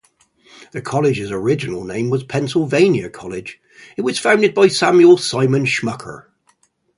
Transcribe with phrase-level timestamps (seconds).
[0.71, 3.61] The college's original name was Pennsylvania College;
[3.95, 6.25] it was founded by Samuel Simon Schmucker.